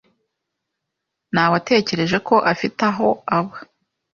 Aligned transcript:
Nawetekereje 1.33 2.17
ko 2.27 2.35
afite 2.53 2.79
aho 2.89 3.07
aba. 3.37 3.55